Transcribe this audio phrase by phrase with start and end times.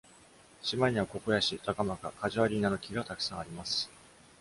[0.63, 3.87] 島にはココヤシ、「タカマカ」、「カジュアリーナ」の木がたくさんあります。